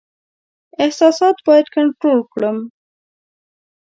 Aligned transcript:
احساسات 0.83 1.37
باید 1.47 1.67
کنټرول 1.75 2.19
کړم. 2.33 2.57